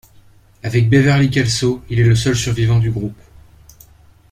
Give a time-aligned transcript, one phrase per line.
[0.63, 3.21] Avec Beverley Kelso, il est le seul survivant du groupe.